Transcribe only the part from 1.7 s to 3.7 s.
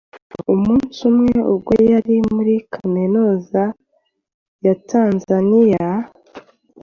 yari muri Kaminuza